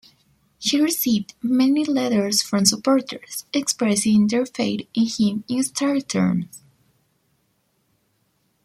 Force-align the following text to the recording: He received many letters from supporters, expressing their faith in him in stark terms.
He 0.57 0.81
received 0.81 1.35
many 1.43 1.85
letters 1.85 2.41
from 2.41 2.65
supporters, 2.65 3.45
expressing 3.53 4.25
their 4.25 4.47
faith 4.47 4.87
in 4.95 5.05
him 5.05 5.43
in 5.47 5.61
stark 5.61 6.07
terms. 6.07 6.63